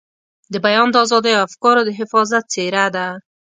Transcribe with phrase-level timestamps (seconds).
[0.53, 3.07] د بیان د ازادۍ او افکارو د حفاظت څېره ده.